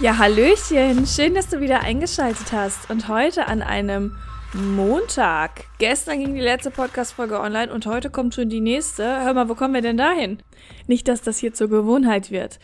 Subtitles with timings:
[0.00, 4.16] Ja, Hallöchen, schön, dass du wieder eingeschaltet hast und heute an einem
[4.54, 5.66] Montag.
[5.78, 9.04] Gestern ging die letzte Podcast-Folge online und heute kommt schon die nächste.
[9.22, 10.42] Hör mal, wo kommen wir denn dahin?
[10.86, 12.60] Nicht, dass das hier zur Gewohnheit wird.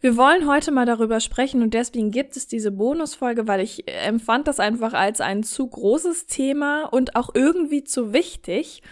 [0.00, 4.48] Wir wollen heute mal darüber sprechen und deswegen gibt es diese Bonusfolge, weil ich empfand
[4.48, 8.82] das einfach als ein zu großes Thema und auch irgendwie zu wichtig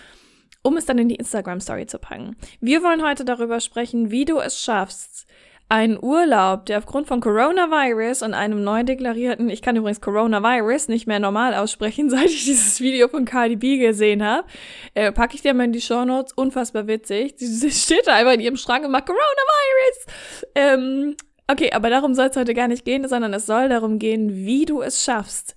[0.62, 2.36] um es dann in die Instagram-Story zu packen.
[2.60, 5.26] Wir wollen heute darüber sprechen, wie du es schaffst,
[5.70, 11.06] ein Urlaub, der aufgrund von Coronavirus und einem neu deklarierten, ich kann übrigens Coronavirus nicht
[11.06, 14.46] mehr normal aussprechen, seit ich dieses Video von Cardi B gesehen habe,
[14.94, 16.32] äh, packe ich dir mal in die Show Notes.
[16.32, 17.34] Unfassbar witzig.
[17.36, 20.06] Sie steht da einfach in ihrem Schrank und macht Coronavirus.
[20.54, 21.16] Ähm,
[21.48, 24.64] okay, aber darum soll es heute gar nicht gehen, sondern es soll darum gehen, wie
[24.64, 25.54] du es schaffst,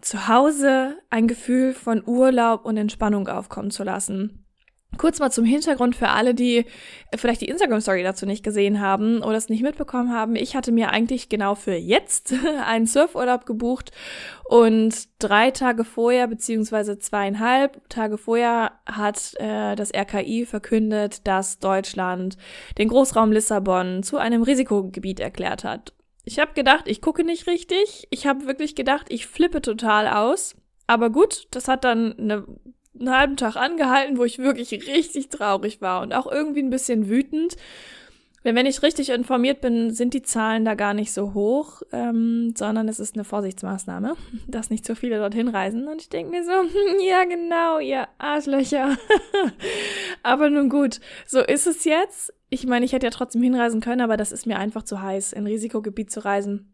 [0.00, 4.44] zu Hause ein Gefühl von Urlaub und Entspannung aufkommen zu lassen.
[4.96, 6.64] Kurz mal zum Hintergrund für alle, die
[7.14, 10.34] vielleicht die Instagram-Story dazu nicht gesehen haben oder es nicht mitbekommen haben.
[10.34, 13.92] Ich hatte mir eigentlich genau für jetzt einen Surfurlaub gebucht
[14.48, 22.36] und drei Tage vorher, beziehungsweise zweieinhalb Tage vorher, hat äh, das RKI verkündet, dass Deutschland
[22.78, 25.92] den Großraum Lissabon zu einem Risikogebiet erklärt hat.
[26.24, 28.06] Ich habe gedacht, ich gucke nicht richtig.
[28.10, 30.56] Ich habe wirklich gedacht, ich flippe total aus.
[30.86, 32.46] Aber gut, das hat dann eine
[32.98, 37.08] einen halben Tag angehalten, wo ich wirklich richtig traurig war und auch irgendwie ein bisschen
[37.08, 37.56] wütend.
[38.44, 42.54] Denn wenn ich richtig informiert bin, sind die Zahlen da gar nicht so hoch, ähm,
[42.56, 44.14] sondern es ist eine Vorsichtsmaßnahme,
[44.46, 45.88] dass nicht so viele dorthin reisen.
[45.88, 46.52] Und ich denke mir so,
[47.06, 48.96] ja genau, ihr Arschlöcher.
[50.22, 52.32] aber nun gut, so ist es jetzt.
[52.48, 55.32] Ich meine, ich hätte ja trotzdem hinreisen können, aber das ist mir einfach zu heiß,
[55.32, 56.72] in Risikogebiet zu reisen.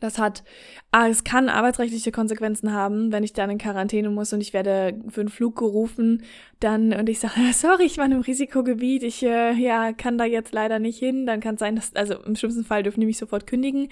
[0.00, 0.44] Das hat,
[0.90, 5.00] ah, es kann arbeitsrechtliche Konsequenzen haben, wenn ich dann in Quarantäne muss und ich werde
[5.08, 6.24] für einen Flug gerufen,
[6.60, 10.52] dann und ich sage, sorry, ich war einem Risikogebiet, ich äh, ja kann da jetzt
[10.52, 13.16] leider nicht hin, dann kann es sein, dass also im schlimmsten Fall dürfen die mich
[13.16, 13.88] sofort kündigen.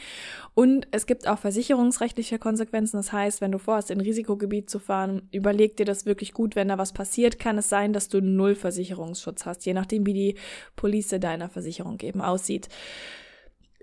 [0.54, 2.98] Und es gibt auch versicherungsrechtliche Konsequenzen.
[2.98, 6.68] Das heißt, wenn du vorhast, in Risikogebiet zu fahren, überleg dir das wirklich gut, wenn
[6.68, 10.34] da was passiert, kann es sein, dass du null Versicherungsschutz hast, je nachdem wie die
[10.76, 12.68] Police deiner Versicherung eben aussieht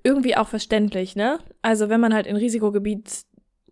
[0.04, 1.40] irgendwie auch verständlich, ne?
[1.62, 3.26] Also wenn man halt in Risikogebiet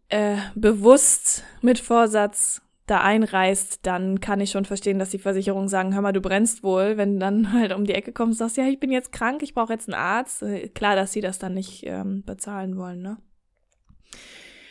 [0.10, 5.94] äh, bewusst mit Vorsatz da einreist, dann kann ich schon verstehen, dass die Versicherungen sagen,
[5.94, 8.58] hör mal, du brennst wohl, wenn du dann halt um die Ecke kommst und sagst,
[8.58, 10.44] ja, ich bin jetzt krank, ich brauche jetzt einen Arzt.
[10.44, 13.18] Äh, klar, dass sie das dann nicht ähm, bezahlen wollen, ne?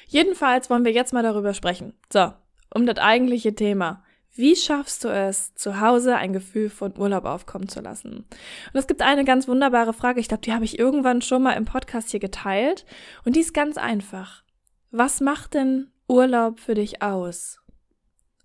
[0.07, 1.95] Jedenfalls wollen wir jetzt mal darüber sprechen.
[2.13, 2.33] So,
[2.75, 4.03] um das eigentliche Thema.
[4.35, 8.19] Wie schaffst du es, zu Hause ein Gefühl von Urlaub aufkommen zu lassen?
[8.19, 11.55] Und es gibt eine ganz wunderbare Frage, ich glaube, die habe ich irgendwann schon mal
[11.55, 12.85] im Podcast hier geteilt.
[13.25, 14.45] Und die ist ganz einfach.
[14.93, 17.61] Was macht denn Urlaub für dich aus?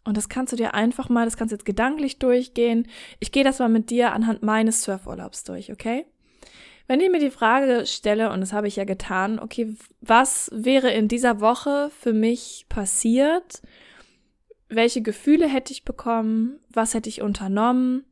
[0.03, 2.87] Und das kannst du dir einfach mal, das kannst du jetzt gedanklich durchgehen.
[3.19, 6.05] Ich gehe das mal mit dir anhand meines Surfurlaubs durch, okay?
[6.87, 10.91] Wenn ich mir die Frage stelle, und das habe ich ja getan, okay, was wäre
[10.91, 13.61] in dieser Woche für mich passiert,
[14.69, 18.05] welche Gefühle hätte ich bekommen, was hätte ich unternommen,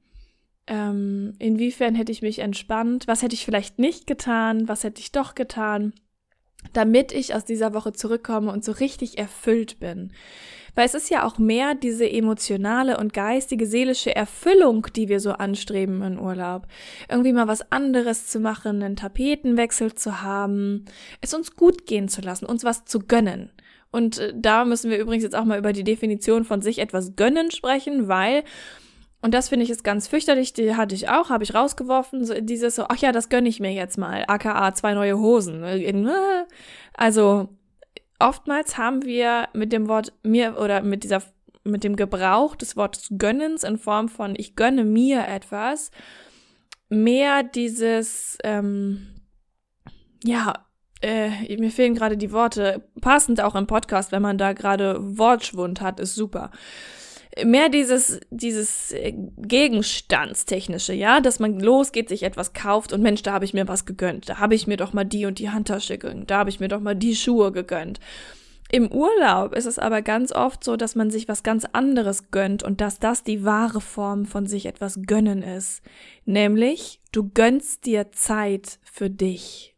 [0.68, 5.12] ähm, inwiefern hätte ich mich entspannt, was hätte ich vielleicht nicht getan, was hätte ich
[5.12, 5.94] doch getan,
[6.72, 10.14] damit ich aus dieser Woche zurückkomme und so richtig erfüllt bin.
[10.76, 15.32] Weil es ist ja auch mehr diese emotionale und geistige, seelische Erfüllung, die wir so
[15.34, 16.68] anstreben in Urlaub.
[17.10, 20.86] Irgendwie mal was anderes zu machen, einen Tapetenwechsel zu haben,
[21.22, 23.52] es uns gut gehen zu lassen, uns was zu gönnen.
[23.94, 27.16] Und äh, da müssen wir übrigens jetzt auch mal über die Definition von sich etwas
[27.16, 28.44] gönnen sprechen, weil
[29.22, 32.34] und das finde ich ist ganz fürchterlich, die hatte ich auch, habe ich rausgeworfen, so
[32.42, 35.64] dieses so, ach ja, das gönne ich mir jetzt mal, aka zwei neue Hosen.
[36.94, 37.48] Also
[38.20, 41.24] oftmals haben wir mit dem Wort mir oder mit dieser
[41.64, 45.92] mit dem Gebrauch des Wortes gönnens in Form von ich gönne mir etwas
[46.90, 49.08] mehr dieses ähm,
[50.22, 50.63] ja
[51.04, 55.82] äh, mir fehlen gerade die Worte, passend auch im Podcast, wenn man da gerade Wortschwund
[55.82, 56.52] hat, ist super.
[57.44, 63.34] Mehr dieses, dieses äh, Gegenstandstechnische, ja, dass man losgeht, sich etwas kauft und Mensch, da
[63.34, 64.30] habe ich mir was gegönnt.
[64.30, 66.32] Da habe ich mir doch mal die und die Handtasche gegönnt.
[66.32, 68.00] Da habe ich mir doch mal die Schuhe gegönnt.
[68.72, 72.64] Im Urlaub ist es aber ganz oft so, dass man sich was ganz anderes gönnt
[72.64, 75.84] und dass das die wahre Form von sich etwas gönnen ist.
[76.26, 79.73] Nämlich, du gönnst dir Zeit für dich.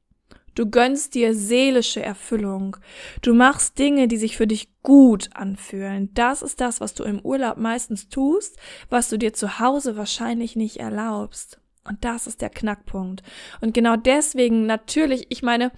[0.56, 2.78] Du gönnst dir seelische Erfüllung.
[3.22, 6.14] Du machst Dinge, die sich für dich gut anfühlen.
[6.14, 8.58] Das ist das, was du im Urlaub meistens tust,
[8.90, 11.60] was du dir zu Hause wahrscheinlich nicht erlaubst.
[11.88, 13.22] Und das ist der Knackpunkt.
[13.62, 15.72] Und genau deswegen natürlich, ich meine,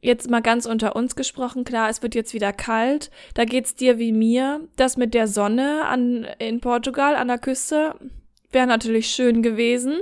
[0.00, 3.10] jetzt mal ganz unter uns gesprochen, klar, es wird jetzt wieder kalt.
[3.34, 4.68] Da geht's dir wie mir.
[4.76, 7.94] Das mit der Sonne an, in Portugal an der Küste
[8.52, 10.00] wäre natürlich schön gewesen.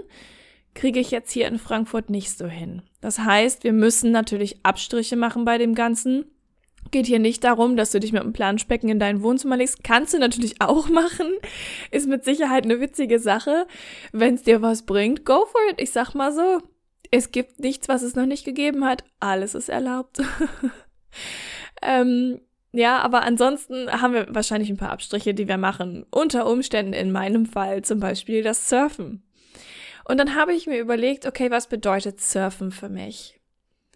[0.75, 2.83] Kriege ich jetzt hier in Frankfurt nicht so hin.
[3.01, 6.27] Das heißt, wir müssen natürlich Abstriche machen bei dem Ganzen.
[6.91, 9.85] Geht hier nicht darum, dass du dich mit einem Planschbecken in dein Wohnzimmer legst.
[9.85, 11.33] Kannst du natürlich auch machen.
[11.91, 13.67] Ist mit Sicherheit eine witzige Sache.
[14.13, 15.81] Wenn es dir was bringt, go for it.
[15.81, 16.61] Ich sag mal so.
[17.11, 19.05] Es gibt nichts, was es noch nicht gegeben hat.
[19.19, 20.21] Alles ist erlaubt.
[21.83, 22.41] ähm,
[22.73, 26.07] ja, aber ansonsten haben wir wahrscheinlich ein paar Abstriche, die wir machen.
[26.11, 29.23] Unter Umständen in meinem Fall zum Beispiel das Surfen.
[30.11, 33.41] Und dann habe ich mir überlegt, okay, was bedeutet Surfen für mich?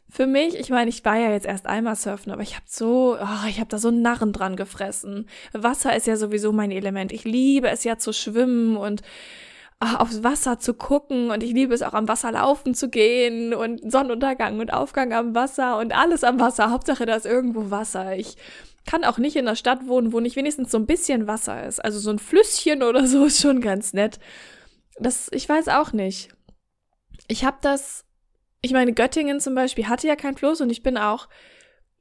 [0.09, 3.17] Für mich, ich meine, ich war ja jetzt erst einmal surfen, aber ich habe so,
[3.21, 5.29] oh, ich habe da so einen Narren dran gefressen.
[5.53, 7.11] Wasser ist ja sowieso mein Element.
[7.11, 9.03] Ich liebe es ja zu schwimmen und
[9.83, 13.53] oh, aufs Wasser zu gucken und ich liebe es auch am Wasser laufen zu gehen
[13.53, 16.71] und Sonnenuntergang und Aufgang am Wasser und alles am Wasser.
[16.71, 18.17] Hauptsache, da ist irgendwo Wasser.
[18.17, 18.37] Ich
[18.87, 21.85] kann auch nicht in einer Stadt wohnen, wo nicht wenigstens so ein bisschen Wasser ist.
[21.85, 24.21] Also so ein Flüsschen oder so ist schon ganz nett.
[24.99, 26.31] Das, ich weiß auch nicht.
[27.29, 28.05] Ich habe das,
[28.61, 31.29] ich meine, Göttingen zum Beispiel hatte ja kein Fluss und ich bin auch,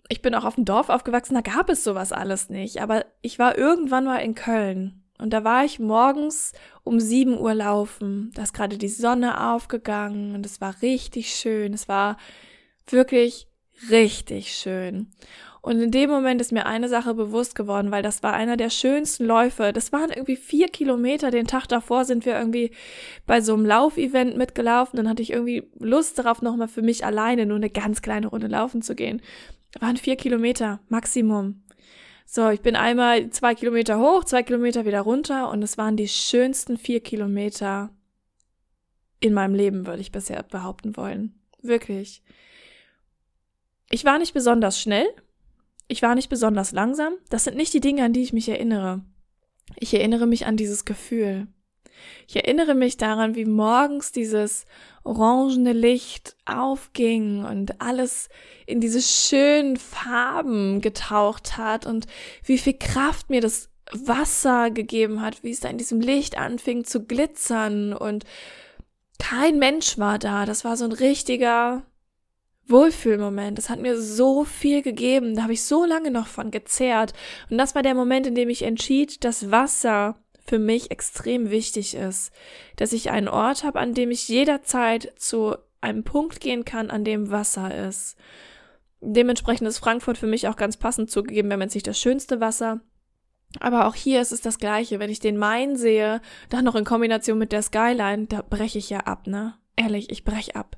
[0.09, 2.81] ich bin auch auf dem Dorf aufgewachsen, da gab es sowas alles nicht.
[2.81, 6.51] Aber ich war irgendwann mal in Köln und da war ich morgens
[6.83, 8.31] um sieben Uhr laufen.
[8.35, 11.73] Da ist gerade die Sonne aufgegangen und es war richtig schön.
[11.73, 12.17] Es war
[12.87, 13.47] wirklich
[13.89, 15.11] richtig schön.
[15.63, 18.69] Und in dem Moment ist mir eine Sache bewusst geworden, weil das war einer der
[18.69, 19.71] schönsten Läufe.
[19.71, 21.31] Das waren irgendwie vier Kilometer.
[21.31, 22.71] Den Tag davor sind wir irgendwie
[23.25, 24.97] bei so einem Laufevent mitgelaufen.
[24.97, 28.47] Dann hatte ich irgendwie Lust darauf, nochmal für mich alleine nur eine ganz kleine Runde
[28.47, 29.21] laufen zu gehen.
[29.71, 31.63] Das waren vier Kilometer Maximum.
[32.25, 36.09] So, ich bin einmal zwei Kilometer hoch, zwei Kilometer wieder runter und es waren die
[36.09, 37.89] schönsten vier Kilometer
[39.21, 41.39] in meinem Leben, würde ich bisher behaupten wollen.
[41.61, 42.21] Wirklich.
[43.89, 45.07] Ich war nicht besonders schnell,
[45.87, 47.13] ich war nicht besonders langsam.
[47.29, 49.03] Das sind nicht die Dinge, an die ich mich erinnere.
[49.77, 51.47] Ich erinnere mich an dieses Gefühl.
[52.27, 54.65] Ich erinnere mich daran, wie morgens dieses
[55.03, 58.29] orangene Licht aufging und alles
[58.65, 62.07] in diese schönen Farben getaucht hat und
[62.43, 66.83] wie viel Kraft mir das Wasser gegeben hat, wie es da in diesem Licht anfing
[66.83, 68.23] zu glitzern und
[69.19, 70.45] kein Mensch war da.
[70.45, 71.85] Das war so ein richtiger
[72.67, 73.57] Wohlfühlmoment.
[73.57, 75.35] Das hat mir so viel gegeben.
[75.35, 77.13] Da habe ich so lange noch von gezehrt.
[77.49, 80.15] Und das war der Moment, in dem ich entschied, dass Wasser
[80.45, 82.31] für mich extrem wichtig ist.
[82.75, 87.03] Dass ich einen Ort habe, an dem ich jederzeit zu einem Punkt gehen kann, an
[87.03, 88.17] dem Wasser ist.
[89.01, 92.79] Dementsprechend ist Frankfurt für mich auch ganz passend zugegeben, wenn man sich das schönste Wasser.
[93.59, 94.99] Aber auch hier ist es das Gleiche.
[94.99, 98.89] Wenn ich den Main sehe, dann noch in Kombination mit der Skyline, da breche ich
[98.89, 99.55] ja ab, ne?
[99.75, 100.77] Ehrlich, ich brech ab.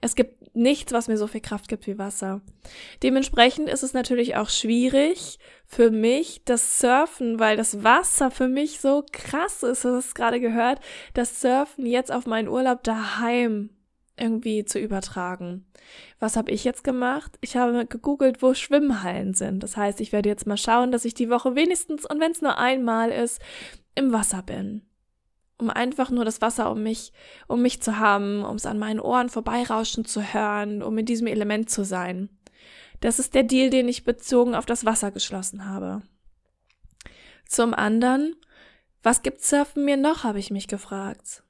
[0.00, 2.40] Es gibt nichts, was mir so viel Kraft gibt wie Wasser.
[3.02, 8.80] Dementsprechend ist es natürlich auch schwierig für mich, das Surfen, weil das Wasser für mich
[8.80, 10.80] so krass ist, du hast es gerade gehört,
[11.14, 13.70] das Surfen jetzt auf meinen Urlaub daheim
[14.18, 15.66] irgendwie zu übertragen.
[16.18, 17.36] Was habe ich jetzt gemacht?
[17.42, 19.62] Ich habe gegoogelt, wo Schwimmhallen sind.
[19.62, 22.40] Das heißt, ich werde jetzt mal schauen, dass ich die Woche wenigstens, und wenn es
[22.40, 23.40] nur einmal ist,
[23.94, 24.82] im Wasser bin
[25.58, 27.12] um einfach nur das Wasser um mich,
[27.48, 31.26] um mich zu haben, um es an meinen Ohren vorbeirauschen zu hören, um in diesem
[31.26, 32.28] Element zu sein.
[33.00, 36.02] Das ist der Deal, den ich bezogen auf das Wasser geschlossen habe.
[37.46, 38.34] Zum anderen,
[39.02, 41.42] was gibt Surfen mir noch, habe ich mich gefragt.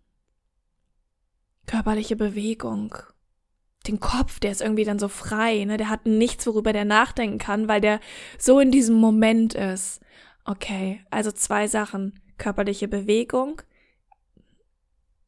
[1.67, 2.95] Körperliche Bewegung.
[3.87, 5.77] Den Kopf, der ist irgendwie dann so frei, ne?
[5.77, 8.01] Der hat nichts, worüber der nachdenken kann, weil der
[8.39, 10.01] so in diesem Moment ist.
[10.45, 12.21] Okay, also zwei Sachen.
[12.39, 13.63] Körperliche Bewegung,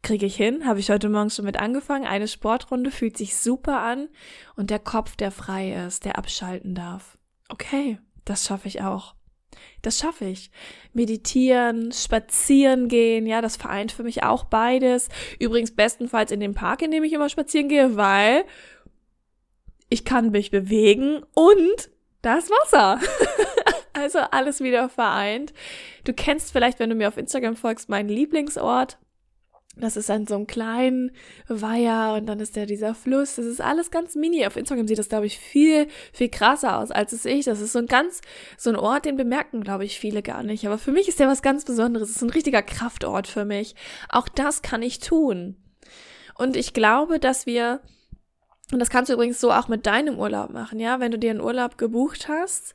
[0.02, 2.06] kriege ich hin, habe ich heute Morgen schon mit angefangen.
[2.06, 4.08] Eine Sportrunde fühlt sich super an
[4.56, 7.18] und der Kopf, der frei ist, der abschalten darf.
[7.48, 9.14] Okay, das schaffe ich auch.
[9.82, 10.50] Das schaffe ich.
[10.92, 15.08] Meditieren, spazieren gehen, ja, das vereint für mich auch beides.
[15.38, 18.44] Übrigens bestenfalls in dem Park, in dem ich immer spazieren gehe, weil
[19.88, 21.90] ich kann mich bewegen und
[22.22, 23.00] das Wasser.
[23.92, 25.52] also alles wieder vereint.
[26.04, 28.98] Du kennst vielleicht, wenn du mir auf Instagram folgst, meinen Lieblingsort.
[29.80, 31.12] Das ist an so einem kleinen
[31.46, 33.36] Weiher und dann ist da dieser Fluss.
[33.36, 34.46] Das ist alles ganz mini.
[34.46, 37.44] Auf Instagram sieht das, glaube ich, viel, viel krasser aus, als es ich.
[37.44, 38.20] Das ist so ein ganz,
[38.56, 40.66] so ein Ort, den bemerken, glaube ich, viele gar nicht.
[40.66, 42.10] Aber für mich ist der was ganz Besonderes.
[42.10, 43.74] Es ist ein richtiger Kraftort für mich.
[44.08, 45.56] Auch das kann ich tun.
[46.34, 47.80] Und ich glaube, dass wir
[48.72, 51.00] Und das kannst du übrigens so auch mit deinem Urlaub machen, ja?
[51.00, 52.74] Wenn du dir einen Urlaub gebucht hast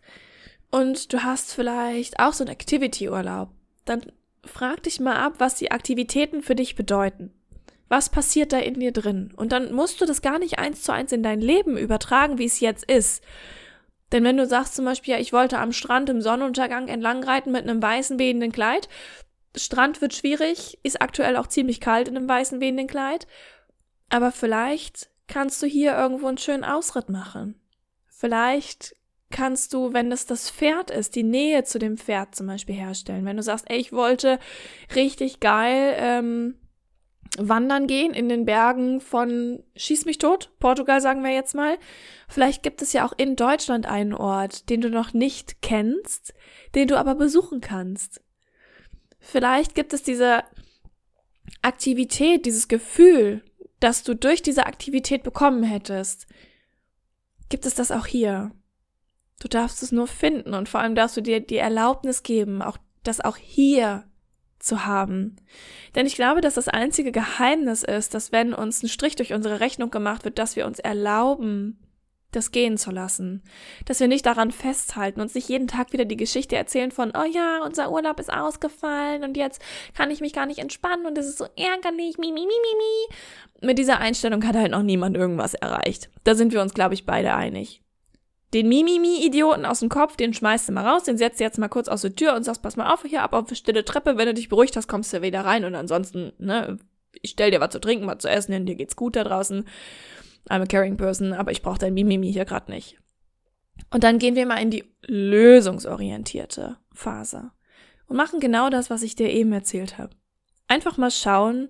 [0.72, 3.50] und du hast vielleicht auch so einen Activity-Urlaub,
[3.86, 4.01] dann
[4.46, 7.34] frag dich mal ab, was die Aktivitäten für dich bedeuten.
[7.90, 9.34] Was passiert da in dir drin?
[9.36, 12.46] Und dann musst du das gar nicht eins zu eins in dein Leben übertragen, wie
[12.46, 13.24] es jetzt ist.
[14.12, 17.64] Denn wenn du sagst zum Beispiel, ja, ich wollte am Strand im Sonnenuntergang entlangreiten mit
[17.64, 18.90] einem weißen wehenden Kleid,
[19.56, 23.28] Strand wird schwierig, ist aktuell auch ziemlich kalt in einem weißen wehenden Kleid,
[24.10, 27.60] aber vielleicht kannst du hier irgendwo einen schönen Ausritt machen.
[28.08, 28.96] Vielleicht
[29.34, 33.25] kannst du, wenn es das Pferd ist, die Nähe zu dem Pferd zum Beispiel herstellen.
[33.25, 34.40] Wenn du sagst, ey, ich wollte
[34.96, 36.56] richtig geil ähm,
[37.38, 41.78] wandern gehen in den Bergen von Schieß mich tot, Portugal sagen wir jetzt mal.
[42.30, 46.34] Vielleicht gibt es ja auch in Deutschland einen Ort, den du noch nicht kennst,
[46.75, 48.22] den du aber besuchen kannst.
[49.20, 50.44] Vielleicht gibt es diese
[51.63, 53.44] Aktivität, dieses Gefühl,
[53.80, 56.28] das du durch diese Aktivität bekommen hättest.
[57.50, 58.52] Gibt es das auch hier?
[59.44, 62.78] Du darfst es nur finden und vor allem darfst du dir die Erlaubnis geben, auch
[63.04, 64.06] das auch hier
[64.58, 65.36] zu haben.
[65.96, 69.60] Denn ich glaube, dass das einzige Geheimnis ist, dass wenn uns ein Strich durch unsere
[69.60, 71.78] Rechnung gemacht wird, dass wir uns erlauben,
[72.32, 73.44] das gehen zu lassen.
[73.84, 77.30] Dass wir nicht daran festhalten, uns nicht jeden Tag wieder die Geschichte erzählen von, oh
[77.30, 79.62] ja, unser Urlaub ist ausgefallen und jetzt
[79.94, 82.48] kann ich mich gar nicht entspannen und es ist so ärgerlich, mi, mi, mi, mi,
[82.48, 83.68] mi.
[83.68, 86.10] Mit dieser Einstellung hat halt noch niemand irgendwas erreicht.
[86.24, 87.83] Da sind wir uns, glaube ich, beide einig.
[88.53, 91.69] Den Mimimi-Idioten aus dem Kopf, den schmeißt du mal raus, den setzt du jetzt mal
[91.69, 94.17] kurz aus der Tür und sagst, pass mal auf, hier ab auf die stille Treppe,
[94.17, 96.77] wenn du dich beruhigt hast, kommst du wieder rein und ansonsten, ne,
[97.22, 99.65] ich stell dir was zu trinken, was zu essen hin, dir geht's gut da draußen.
[100.50, 103.00] I'm a caring person, aber ich brauche dein Mimimi hier gerade nicht.
[103.89, 107.51] Und dann gehen wir mal in die lösungsorientierte Phase
[108.07, 110.15] und machen genau das, was ich dir eben erzählt habe.
[110.67, 111.69] Einfach mal schauen,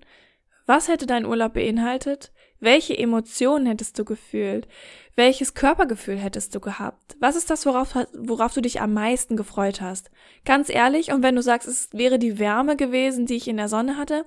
[0.66, 2.32] was hätte dein Urlaub beinhaltet?
[2.60, 4.68] Welche Emotionen hättest du gefühlt?
[5.16, 7.16] Welches Körpergefühl hättest du gehabt?
[7.20, 10.10] Was ist das, worauf, worauf du dich am meisten gefreut hast?
[10.44, 13.68] Ganz ehrlich, und wenn du sagst, es wäre die Wärme gewesen, die ich in der
[13.68, 14.24] Sonne hatte,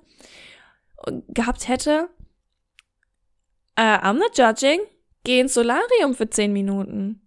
[1.30, 2.10] gehabt hätte,
[3.80, 4.80] uh, I'm not judging,
[5.24, 7.22] geh ins Solarium für zehn Minuten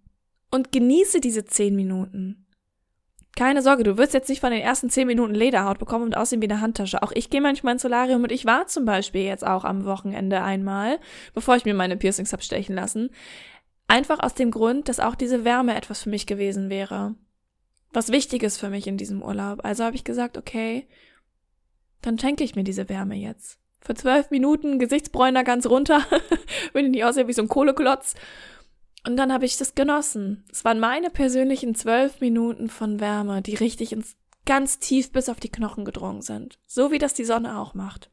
[0.51, 2.47] und genieße diese zehn Minuten.
[3.41, 6.43] Keine Sorge, du wirst jetzt nicht von den ersten zehn Minuten Lederhaut bekommen und aussehen
[6.43, 7.03] wie eine Handtasche.
[7.03, 10.43] Auch ich gehe manchmal ins Solarium und ich war zum Beispiel jetzt auch am Wochenende
[10.43, 10.99] einmal,
[11.33, 13.09] bevor ich mir meine Piercings hab stechen lassen.
[13.89, 17.15] Einfach aus dem Grund, dass auch diese Wärme etwas für mich gewesen wäre.
[17.95, 19.65] Was wichtig ist für mich in diesem Urlaub.
[19.65, 20.87] Also habe ich gesagt, okay,
[22.03, 23.59] dann schenke ich mir diese Wärme jetzt.
[23.81, 26.05] Für zwölf Minuten Gesichtsbräuner ganz runter,
[26.75, 28.17] wenn ich nicht aussehe wie so ein Kohleklotz.
[29.07, 30.45] Und dann habe ich das genossen.
[30.53, 35.41] Es waren meine persönlichen zwölf Minuten von Wärme, die richtig ins ganz tief bis auf
[35.41, 36.59] die Knochen gedrungen sind.
[36.67, 38.11] So wie das die Sonne auch macht.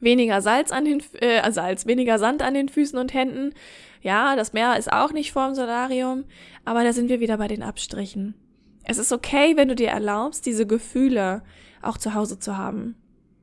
[0.00, 3.54] Weniger Salz an den, äh, Salz, weniger Sand an den Füßen und Händen.
[4.00, 6.24] Ja, das Meer ist auch nicht vorm Solarium,
[6.64, 8.34] aber da sind wir wieder bei den Abstrichen.
[8.82, 11.44] Es ist okay, wenn du dir erlaubst, diese Gefühle
[11.82, 12.96] auch zu Hause zu haben.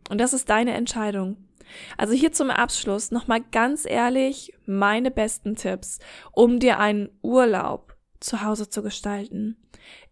[0.10, 1.38] Und das ist deine Entscheidung.
[1.98, 6.00] Also hier zum Abschluss nochmal ganz ehrlich meine besten Tipps,
[6.32, 9.58] um dir einen Urlaub zu Hause zu gestalten.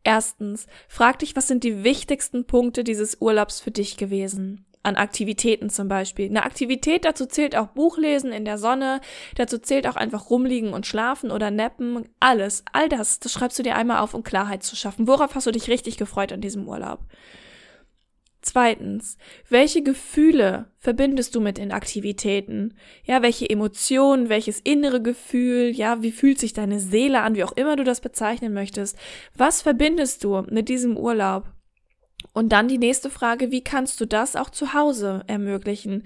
[0.03, 4.65] Erstens, frag dich, was sind die wichtigsten Punkte dieses Urlaubs für dich gewesen?
[4.83, 6.29] An Aktivitäten zum Beispiel.
[6.29, 9.01] Eine Aktivität dazu zählt auch Buchlesen in der Sonne,
[9.35, 12.07] dazu zählt auch einfach rumliegen und schlafen oder nappen.
[12.21, 15.05] Alles, all das, das schreibst du dir einmal auf, um Klarheit zu schaffen.
[15.05, 17.01] Worauf hast du dich richtig gefreut an diesem Urlaub?
[18.47, 19.17] Zweitens,
[19.49, 22.75] welche Gefühle verbindest du mit den Aktivitäten?
[23.03, 27.51] Ja, welche Emotionen, welches innere Gefühl, ja, wie fühlt sich deine Seele an, wie auch
[27.51, 28.97] immer du das bezeichnen möchtest?
[29.35, 31.51] Was verbindest du mit diesem Urlaub?
[32.31, 36.05] Und dann die nächste Frage, wie kannst du das auch zu Hause ermöglichen?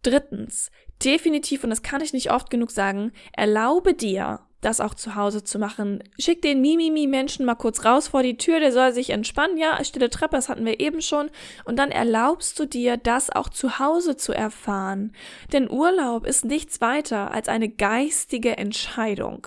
[0.00, 0.70] Drittens,
[1.04, 5.44] definitiv, und das kann ich nicht oft genug sagen, erlaube dir, das auch zu Hause
[5.44, 6.02] zu machen.
[6.18, 9.58] Schick den Mimimi-Menschen mal kurz raus vor die Tür, der soll sich entspannen.
[9.58, 11.30] Ja, stille Treppe, das hatten wir eben schon.
[11.64, 15.14] Und dann erlaubst du dir, das auch zu Hause zu erfahren.
[15.52, 19.46] Denn Urlaub ist nichts weiter als eine geistige Entscheidung.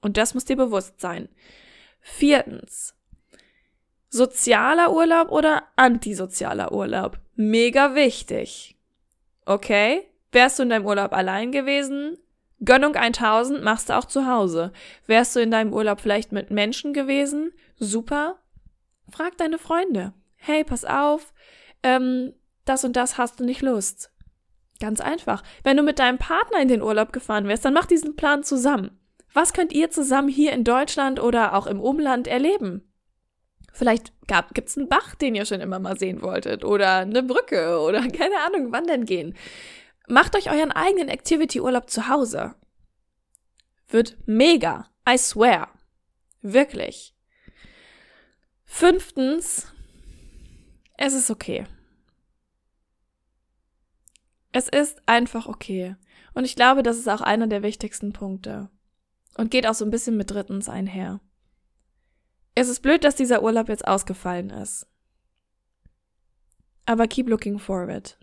[0.00, 1.28] Und das muss dir bewusst sein.
[2.00, 2.94] Viertens.
[4.08, 7.18] Sozialer Urlaub oder antisozialer Urlaub?
[7.34, 8.76] Mega wichtig.
[9.46, 10.02] Okay?
[10.32, 12.18] Wärst du in deinem Urlaub allein gewesen?
[12.64, 14.72] Gönnung 1000 machst du auch zu Hause.
[15.06, 17.52] Wärst du in deinem Urlaub vielleicht mit Menschen gewesen?
[17.78, 18.38] Super.
[19.10, 20.12] Frag deine Freunde.
[20.36, 21.32] Hey, pass auf,
[21.82, 22.32] ähm,
[22.64, 24.10] das und das hast du nicht Lust.
[24.80, 25.42] Ganz einfach.
[25.62, 28.98] Wenn du mit deinem Partner in den Urlaub gefahren wärst, dann mach diesen Plan zusammen.
[29.32, 32.92] Was könnt ihr zusammen hier in Deutschland oder auch im Umland erleben?
[33.72, 37.80] Vielleicht gab, gibt's einen Bach, den ihr schon immer mal sehen wolltet oder eine Brücke
[37.80, 39.34] oder keine Ahnung, wandern gehen.
[40.12, 42.54] Macht euch euren eigenen Activity-Urlaub zu Hause.
[43.88, 44.90] wird mega.
[45.08, 45.70] I swear.
[46.42, 47.16] Wirklich.
[48.66, 49.72] Fünftens,
[50.98, 51.66] es ist okay.
[54.52, 55.96] Es ist einfach okay.
[56.34, 58.68] Und ich glaube, das ist auch einer der wichtigsten Punkte.
[59.38, 61.20] Und geht auch so ein bisschen mit drittens einher.
[62.54, 64.86] Es ist blöd, dass dieser Urlaub jetzt ausgefallen ist.
[66.84, 68.18] Aber keep looking forward.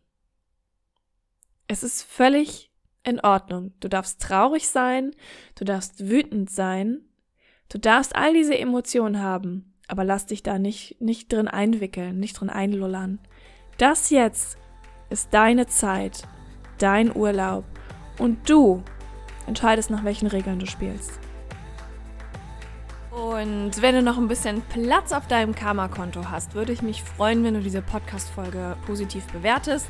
[1.72, 2.72] Es ist völlig
[3.04, 3.74] in Ordnung.
[3.80, 5.12] Du darfst traurig sein,
[5.54, 7.02] du darfst wütend sein,
[7.70, 12.40] du darfst all diese Emotionen haben, aber lass dich da nicht, nicht drin einwickeln, nicht
[12.40, 13.20] drin einlullern.
[13.78, 14.58] Das jetzt
[15.12, 16.28] ist deine Zeit,
[16.80, 17.66] dein Urlaub
[18.18, 18.84] und du
[19.46, 21.20] entscheidest, nach welchen Regeln du spielst.
[23.12, 27.44] Und wenn du noch ein bisschen Platz auf deinem Karma-Konto hast, würde ich mich freuen,
[27.44, 29.90] wenn du diese Podcast-Folge positiv bewertest.